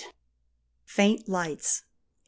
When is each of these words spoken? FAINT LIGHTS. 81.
FAINT 0.85 1.29
LIGHTS. 1.29 1.83
81. 1.83 1.87